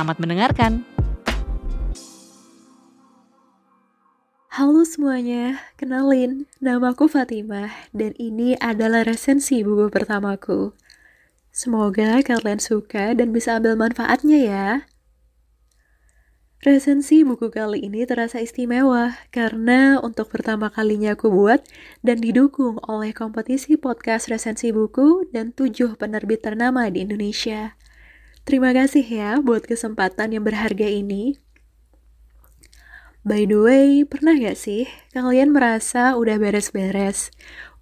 Selamat 0.00 0.16
mendengarkan. 0.16 0.72
Halo 4.48 4.80
semuanya, 4.88 5.60
kenalin, 5.76 6.48
namaku 6.56 7.04
Fatimah 7.04 7.68
dan 7.92 8.16
ini 8.16 8.56
adalah 8.64 9.04
resensi 9.04 9.60
buku 9.60 9.92
pertamaku. 9.92 10.72
Semoga 11.52 12.24
kalian 12.24 12.64
suka 12.64 13.12
dan 13.12 13.36
bisa 13.36 13.60
ambil 13.60 13.76
manfaatnya 13.76 14.40
ya. 14.40 14.66
Resensi 16.64 17.20
buku 17.20 17.52
kali 17.52 17.84
ini 17.84 18.08
terasa 18.08 18.40
istimewa 18.40 19.20
karena 19.28 20.00
untuk 20.00 20.32
pertama 20.32 20.72
kalinya 20.72 21.12
aku 21.12 21.28
buat 21.28 21.60
dan 22.00 22.24
didukung 22.24 22.80
oleh 22.88 23.12
kompetisi 23.12 23.76
podcast 23.76 24.32
resensi 24.32 24.72
buku 24.72 25.28
dan 25.28 25.52
tujuh 25.52 26.00
penerbit 26.00 26.40
ternama 26.40 26.88
di 26.88 27.04
Indonesia. 27.04 27.76
Terima 28.48 28.72
kasih 28.72 29.04
ya 29.04 29.30
buat 29.38 29.68
kesempatan 29.68 30.34
yang 30.34 30.44
berharga 30.44 30.88
ini. 30.88 31.38
By 33.20 33.44
the 33.44 33.60
way, 33.60 34.00
pernah 34.08 34.32
gak 34.40 34.56
sih 34.56 34.88
kalian 35.12 35.52
merasa 35.52 36.16
udah 36.16 36.40
beres-beres, 36.40 37.28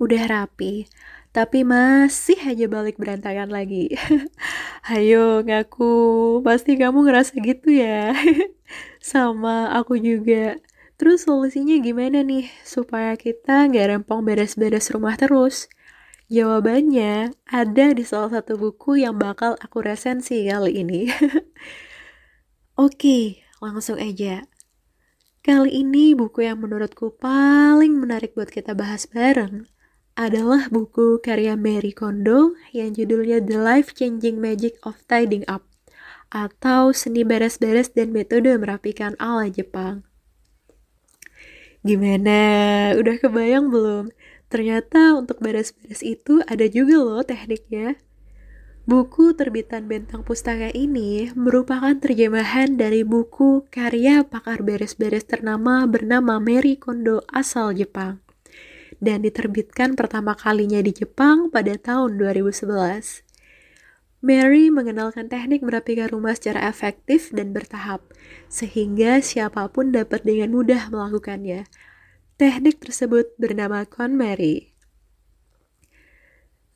udah 0.02 0.27
rapi, 0.27 0.91
tapi 1.30 1.62
masih 1.62 2.34
aja 2.42 2.66
balik 2.66 2.98
berantakan 2.98 3.55
lagi? 3.55 3.94
Hayo 4.91 5.46
ngaku, 5.46 6.42
pasti 6.42 6.74
kamu 6.74 7.06
ngerasa 7.06 7.38
gitu 7.38 7.70
ya. 7.70 8.11
Sama 8.98 9.70
aku 9.78 9.94
juga. 10.02 10.58
Terus 10.98 11.22
solusinya 11.30 11.78
gimana 11.78 12.27
nih 12.27 12.50
supaya 12.66 13.14
kita 13.14 13.70
nggak 13.70 13.94
rempong 13.94 14.27
beres-beres 14.27 14.90
rumah 14.90 15.14
terus? 15.14 15.70
Jawabannya 16.28 17.32
ada 17.48 17.96
di 17.96 18.04
salah 18.04 18.28
satu 18.28 18.60
buku 18.60 19.00
yang 19.00 19.16
bakal 19.16 19.56
aku 19.64 19.80
resensi 19.80 20.44
kali 20.44 20.76
ini. 20.84 21.08
Oke, 22.76 23.40
langsung 23.64 23.96
aja. 23.96 24.44
Kali 25.40 25.72
ini 25.72 26.12
buku 26.12 26.44
yang 26.44 26.60
menurutku 26.60 27.16
paling 27.16 27.96
menarik 27.96 28.36
buat 28.36 28.52
kita 28.52 28.76
bahas 28.76 29.08
bareng 29.08 29.64
adalah 30.20 30.68
buku 30.68 31.16
karya 31.24 31.56
Mary 31.56 31.96
Kondo 31.96 32.52
yang 32.76 32.92
judulnya 32.92 33.40
The 33.40 33.56
Life 33.56 33.96
Changing 33.96 34.36
Magic 34.36 34.76
of 34.84 35.00
Tidying 35.08 35.48
Up 35.48 35.64
atau 36.28 36.92
Seni 36.92 37.24
Beres-Beres 37.24 37.96
dan 37.96 38.12
Metode 38.12 38.52
Merapikan 38.60 39.16
ala 39.16 39.48
Jepang. 39.48 40.04
Gimana? 41.80 42.36
Udah 43.00 43.16
kebayang 43.16 43.72
belum? 43.72 44.12
Ternyata 44.48 45.16
untuk 45.16 45.41
beres-beres 45.44 46.00
itu 46.00 46.41
ada 46.48 46.64
juga 46.68 46.96
loh 47.00 47.22
tekniknya. 47.24 48.00
Buku 48.88 49.36
terbitan 49.36 49.84
Bentang 49.84 50.24
Pustaka 50.24 50.72
ini 50.72 51.28
merupakan 51.36 51.92
terjemahan 51.92 52.80
dari 52.80 53.05
buku 53.05 53.68
karya 53.68 54.24
pakar 54.24 54.64
beres-beres 54.64 55.28
ternama 55.28 55.84
bernama 55.84 56.40
Mary 56.40 56.80
Kondo 56.80 57.20
asal 57.28 57.77
Jepang 57.77 58.24
dan 58.98 59.22
diterbitkan 59.22 59.95
pertama 59.95 60.34
kalinya 60.34 60.83
di 60.83 60.90
Jepang 60.90 61.50
pada 61.52 61.74
tahun 61.78 62.18
2011. 62.18 63.23
Mary 64.18 64.67
mengenalkan 64.74 65.30
teknik 65.30 65.62
merapikan 65.62 66.11
rumah 66.11 66.34
secara 66.34 66.67
efektif 66.67 67.30
dan 67.30 67.55
bertahap, 67.55 68.02
sehingga 68.50 69.23
siapa 69.23 69.70
pun 69.70 69.94
dapat 69.94 70.27
dengan 70.27 70.50
mudah 70.50 70.90
melakukannya, 70.90 71.70
Teknik 72.38 72.78
tersebut 72.78 73.34
bernama 73.34 73.82
KonMari. 73.82 74.70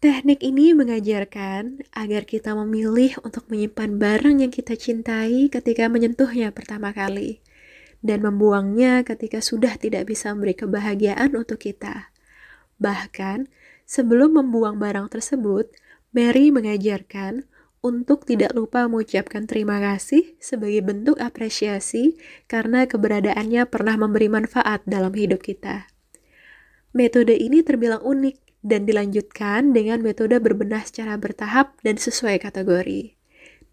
Teknik 0.02 0.42
ini 0.42 0.74
mengajarkan 0.74 1.86
agar 1.94 2.26
kita 2.26 2.58
memilih 2.58 3.14
untuk 3.22 3.46
menyimpan 3.46 3.94
barang 3.94 4.42
yang 4.42 4.50
kita 4.50 4.74
cintai 4.74 5.46
ketika 5.46 5.86
menyentuhnya 5.86 6.50
pertama 6.50 6.90
kali 6.90 7.38
dan 8.02 8.26
membuangnya 8.26 9.06
ketika 9.06 9.38
sudah 9.38 9.78
tidak 9.78 10.10
bisa 10.10 10.34
memberi 10.34 10.58
kebahagiaan 10.58 11.30
untuk 11.38 11.62
kita. 11.62 12.10
Bahkan, 12.82 13.46
sebelum 13.86 14.42
membuang 14.42 14.82
barang 14.82 15.14
tersebut, 15.14 15.70
Mary 16.10 16.50
mengajarkan 16.50 17.46
untuk 17.82 18.22
tidak 18.24 18.54
lupa 18.54 18.86
mengucapkan 18.86 19.44
terima 19.50 19.82
kasih 19.82 20.38
sebagai 20.38 20.86
bentuk 20.86 21.18
apresiasi 21.18 22.14
karena 22.46 22.86
keberadaannya 22.86 23.66
pernah 23.66 23.98
memberi 23.98 24.30
manfaat 24.30 24.86
dalam 24.86 25.10
hidup 25.10 25.42
kita. 25.42 25.90
Metode 26.94 27.34
ini 27.34 27.66
terbilang 27.66 28.06
unik 28.06 28.62
dan 28.62 28.86
dilanjutkan 28.86 29.74
dengan 29.74 29.98
metode 29.98 30.38
berbenah 30.38 30.86
secara 30.86 31.18
bertahap 31.18 31.74
dan 31.82 31.98
sesuai 31.98 32.38
kategori. 32.38 33.18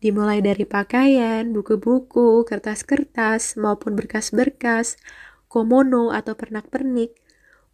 Dimulai 0.02 0.42
dari 0.42 0.66
pakaian, 0.66 1.54
buku-buku, 1.54 2.42
kertas-kertas, 2.50 3.60
maupun 3.62 3.94
berkas-berkas, 3.94 4.98
komono 5.46 6.10
atau 6.10 6.34
pernak-pernik, 6.34 7.14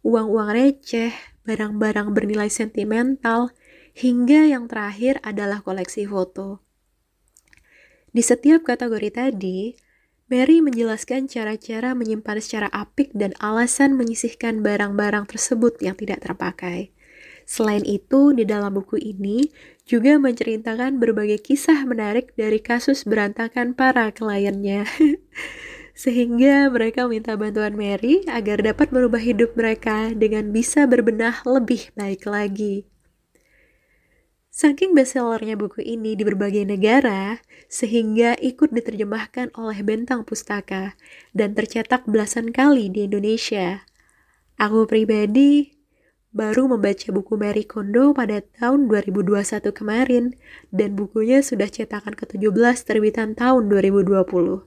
uang-uang 0.04 0.52
receh, 0.52 1.14
barang-barang 1.48 2.12
bernilai 2.12 2.50
sentimental, 2.52 3.55
hingga 3.96 4.52
yang 4.52 4.68
terakhir 4.68 5.16
adalah 5.24 5.64
koleksi 5.64 6.04
foto. 6.04 6.60
Di 8.12 8.20
setiap 8.20 8.68
kategori 8.68 9.08
tadi, 9.08 9.72
Mary 10.28 10.60
menjelaskan 10.60 11.32
cara-cara 11.32 11.96
menyimpan 11.96 12.36
secara 12.44 12.68
apik 12.76 13.14
dan 13.16 13.32
alasan 13.40 13.96
menyisihkan 13.96 14.60
barang-barang 14.60 15.32
tersebut 15.32 15.80
yang 15.80 15.96
tidak 15.96 16.20
terpakai. 16.20 16.92
Selain 17.46 17.86
itu, 17.86 18.36
di 18.36 18.42
dalam 18.44 18.74
buku 18.74 19.00
ini 19.00 19.48
juga 19.86 20.18
menceritakan 20.18 20.98
berbagai 20.98 21.40
kisah 21.40 21.86
menarik 21.86 22.34
dari 22.34 22.58
kasus 22.60 23.06
berantakan 23.06 23.72
para 23.72 24.12
kliennya. 24.12 24.84
Sehingga 26.02 26.68
mereka 26.68 27.08
minta 27.08 27.38
bantuan 27.38 27.78
Mary 27.78 28.26
agar 28.28 28.60
dapat 28.60 28.92
merubah 28.92 29.22
hidup 29.22 29.56
mereka 29.56 30.12
dengan 30.12 30.52
bisa 30.52 30.84
berbenah 30.84 31.40
lebih 31.46 31.94
baik 31.96 32.28
lagi. 32.28 32.95
Saking 34.56 34.96
bestsellernya 34.96 35.52
buku 35.60 35.84
ini 35.84 36.16
di 36.16 36.24
berbagai 36.24 36.64
negara, 36.64 37.44
sehingga 37.68 38.40
ikut 38.40 38.72
diterjemahkan 38.72 39.52
oleh 39.52 39.84
Bentang 39.84 40.24
Pustaka 40.24 40.96
dan 41.36 41.52
tercetak 41.52 42.08
belasan 42.08 42.56
kali 42.56 42.88
di 42.88 43.04
Indonesia. 43.04 43.84
Aku 44.56 44.88
pribadi 44.88 45.76
baru 46.32 46.72
membaca 46.72 47.04
buku 47.12 47.36
Mary 47.36 47.68
Kondo 47.68 48.16
pada 48.16 48.40
tahun 48.40 48.88
2021 48.88 49.76
kemarin, 49.76 50.32
dan 50.72 50.96
bukunya 50.96 51.44
sudah 51.44 51.68
cetakan 51.68 52.16
ke-17 52.16 52.80
terbitan 52.80 53.36
tahun 53.36 53.68
2020. 53.68 54.64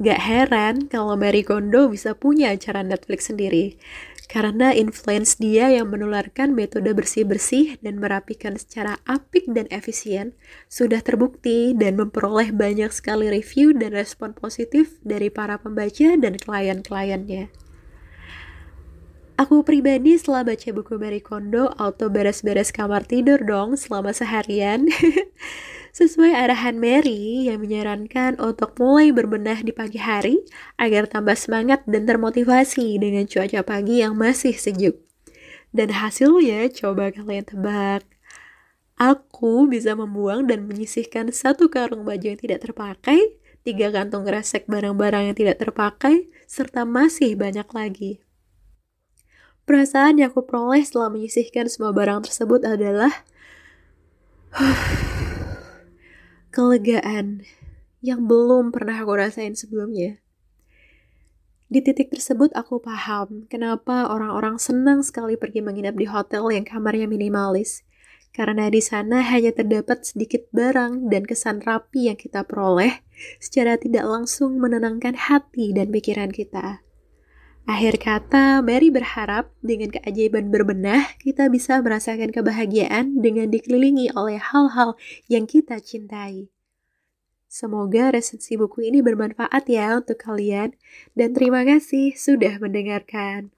Gak 0.00 0.20
heran 0.24 0.88
kalau 0.88 1.20
Mary 1.20 1.44
Kondo 1.44 1.92
bisa 1.92 2.16
punya 2.16 2.56
acara 2.56 2.80
Netflix 2.80 3.28
sendiri, 3.28 3.76
karena 4.24 4.72
influence 4.72 5.36
dia 5.36 5.68
yang 5.68 5.92
menularkan 5.92 6.56
metode 6.56 6.88
bersih-bersih 6.96 7.76
dan 7.84 8.00
merapikan 8.00 8.56
secara 8.56 8.96
apik 9.04 9.44
dan 9.52 9.68
efisien 9.68 10.32
sudah 10.66 11.04
terbukti 11.04 11.76
dan 11.76 12.00
memperoleh 12.00 12.50
banyak 12.50 12.88
sekali 12.90 13.28
review 13.28 13.76
dan 13.76 13.92
respon 13.92 14.32
positif 14.32 14.96
dari 15.04 15.28
para 15.28 15.60
pembaca 15.60 16.16
dan 16.16 16.40
klien-kliennya. 16.40 17.52
Aku 19.34 19.66
pribadi 19.66 20.14
setelah 20.14 20.46
baca 20.46 20.68
buku 20.70 20.94
Mary 20.94 21.18
Kondo 21.18 21.66
auto 21.74 22.06
beres-beres 22.06 22.70
kamar 22.70 23.02
tidur 23.02 23.42
dong 23.42 23.74
selama 23.74 24.14
seharian. 24.14 24.86
Sesuai 25.94 26.34
arahan 26.34 26.74
Mary 26.74 27.46
yang 27.46 27.62
menyarankan 27.62 28.34
untuk 28.42 28.74
mulai 28.82 29.14
berbenah 29.14 29.62
di 29.62 29.70
pagi 29.70 30.02
hari 30.02 30.42
agar 30.74 31.06
tambah 31.06 31.38
semangat 31.38 31.86
dan 31.86 32.02
termotivasi 32.02 32.98
dengan 32.98 33.30
cuaca 33.30 33.62
pagi 33.62 34.02
yang 34.02 34.18
masih 34.18 34.58
sejuk. 34.58 34.98
Dan 35.70 35.94
hasilnya 35.94 36.66
coba 36.74 37.14
kalian 37.14 37.46
tebak. 37.46 38.02
Aku 38.98 39.70
bisa 39.70 39.94
membuang 39.94 40.50
dan 40.50 40.66
menyisihkan 40.66 41.30
satu 41.30 41.70
karung 41.70 42.02
baju 42.02 42.26
yang 42.26 42.42
tidak 42.42 42.66
terpakai, 42.66 43.38
tiga 43.62 43.94
kantong 43.94 44.26
resek 44.26 44.66
barang-barang 44.66 45.30
yang 45.30 45.38
tidak 45.38 45.62
terpakai, 45.62 46.26
serta 46.50 46.82
masih 46.82 47.38
banyak 47.38 47.70
lagi. 47.70 48.18
Perasaan 49.62 50.18
yang 50.18 50.34
aku 50.34 50.42
peroleh 50.42 50.82
setelah 50.82 51.06
menyisihkan 51.06 51.70
semua 51.70 51.94
barang 51.94 52.26
tersebut 52.26 52.66
adalah 52.66 53.22
kelegaan 56.54 57.42
yang 57.98 58.30
belum 58.30 58.70
pernah 58.70 59.02
aku 59.02 59.18
rasain 59.18 59.58
sebelumnya. 59.58 60.22
Di 61.66 61.82
titik 61.82 62.14
tersebut 62.14 62.54
aku 62.54 62.78
paham 62.78 63.50
kenapa 63.50 64.06
orang-orang 64.06 64.62
senang 64.62 65.02
sekali 65.02 65.34
pergi 65.34 65.58
menginap 65.58 65.98
di 65.98 66.06
hotel 66.06 66.46
yang 66.54 66.62
kamarnya 66.62 67.10
minimalis. 67.10 67.82
Karena 68.30 68.70
di 68.70 68.78
sana 68.78 69.22
hanya 69.26 69.50
terdapat 69.50 70.06
sedikit 70.06 70.46
barang 70.54 71.10
dan 71.10 71.26
kesan 71.26 71.62
rapi 71.62 72.10
yang 72.10 72.18
kita 72.18 72.46
peroleh 72.46 73.02
secara 73.42 73.74
tidak 73.74 74.06
langsung 74.06 74.58
menenangkan 74.58 75.18
hati 75.18 75.74
dan 75.74 75.90
pikiran 75.90 76.30
kita. 76.30 76.82
Akhir 77.64 77.96
kata, 77.96 78.60
Mary 78.60 78.92
berharap 78.92 79.48
dengan 79.64 79.88
keajaiban 79.88 80.52
berbenah, 80.52 81.16
kita 81.16 81.48
bisa 81.48 81.80
merasakan 81.80 82.28
kebahagiaan 82.28 83.24
dengan 83.24 83.48
dikelilingi 83.48 84.12
oleh 84.12 84.36
hal-hal 84.36 85.00
yang 85.32 85.48
kita 85.48 85.80
cintai. 85.80 86.52
Semoga 87.48 88.12
resensi 88.12 88.60
buku 88.60 88.84
ini 88.92 89.00
bermanfaat 89.00 89.64
ya 89.64 89.96
untuk 89.96 90.20
kalian, 90.20 90.76
dan 91.16 91.32
terima 91.32 91.64
kasih 91.64 92.12
sudah 92.12 92.60
mendengarkan. 92.60 93.48